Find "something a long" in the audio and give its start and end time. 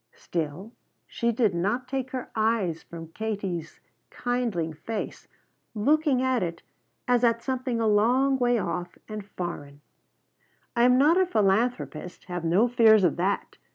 7.43-8.39